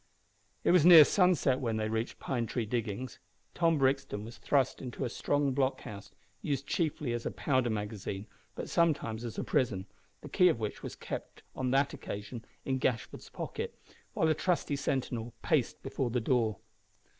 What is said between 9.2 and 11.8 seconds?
as a prison, the key of which was kept on